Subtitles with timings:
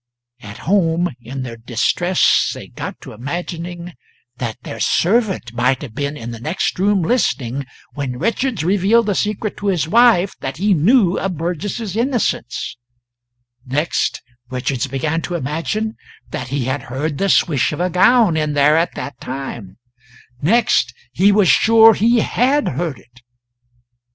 [0.41, 3.93] At home, in their distress they got to imagining
[4.37, 9.13] that their servant might have been in the next room listening when Richards revealed the
[9.13, 12.77] secret to his wife that he knew of Burgess's innocence;
[13.63, 15.97] next Richards began to imagine
[16.31, 19.77] that he had heard the swish of a gown in there at that time;
[20.41, 23.21] next, he was sure he had heard it.